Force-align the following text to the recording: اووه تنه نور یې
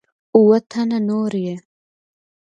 اووه 0.35 0.57
تنه 0.71 0.97
نور 1.09 1.31
یې 1.45 1.55